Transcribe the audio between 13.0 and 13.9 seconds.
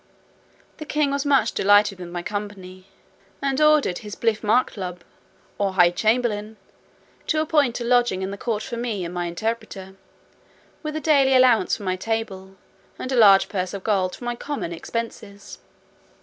a large purse of